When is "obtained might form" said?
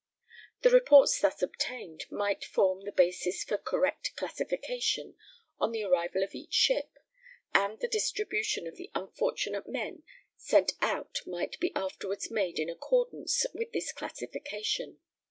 1.43-2.85